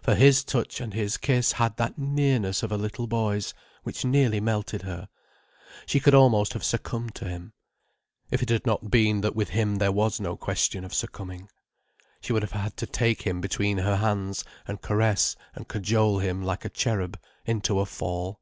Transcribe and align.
For 0.00 0.14
his 0.14 0.42
touch 0.42 0.80
and 0.80 0.94
his 0.94 1.18
kiss 1.18 1.52
had 1.52 1.76
that 1.76 1.98
nearness 1.98 2.62
of 2.62 2.72
a 2.72 2.78
little 2.78 3.06
boy's, 3.06 3.52
which 3.82 4.06
nearly 4.06 4.40
melted 4.40 4.80
her. 4.80 5.06
She 5.84 6.00
could 6.00 6.14
almost 6.14 6.54
have 6.54 6.64
succumbed 6.64 7.14
to 7.16 7.28
him. 7.28 7.52
If 8.30 8.42
it 8.42 8.48
had 8.48 8.64
not 8.64 8.90
been 8.90 9.20
that 9.20 9.36
with 9.36 9.50
him 9.50 9.76
there 9.76 9.92
was 9.92 10.18
no 10.18 10.34
question 10.34 10.82
of 10.82 10.94
succumbing. 10.94 11.50
She 12.22 12.32
would 12.32 12.40
have 12.40 12.52
had 12.52 12.78
to 12.78 12.86
take 12.86 13.20
him 13.26 13.42
between 13.42 13.76
her 13.76 13.96
hands 13.96 14.44
and 14.66 14.80
caress 14.80 15.36
and 15.54 15.68
cajole 15.68 16.20
him 16.20 16.42
like 16.42 16.64
a 16.64 16.70
cherub, 16.70 17.18
into 17.44 17.78
a 17.78 17.84
fall. 17.84 18.40